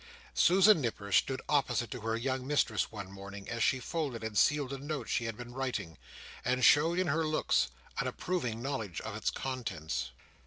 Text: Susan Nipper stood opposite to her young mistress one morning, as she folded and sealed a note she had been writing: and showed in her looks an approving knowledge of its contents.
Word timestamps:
Susan 0.33 0.81
Nipper 0.81 1.11
stood 1.11 1.43
opposite 1.47 1.91
to 1.91 2.01
her 2.01 2.17
young 2.17 2.47
mistress 2.47 2.91
one 2.91 3.11
morning, 3.11 3.47
as 3.47 3.61
she 3.63 3.79
folded 3.79 4.23
and 4.23 4.35
sealed 4.35 4.73
a 4.73 4.79
note 4.79 5.07
she 5.07 5.25
had 5.25 5.37
been 5.37 5.53
writing: 5.53 5.95
and 6.43 6.65
showed 6.65 6.97
in 6.97 7.05
her 7.05 7.23
looks 7.23 7.67
an 7.99 8.07
approving 8.07 8.63
knowledge 8.63 8.99
of 9.01 9.15
its 9.15 9.29
contents. 9.29 10.09